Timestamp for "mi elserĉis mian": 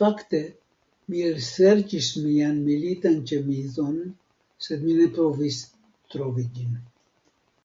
1.14-2.62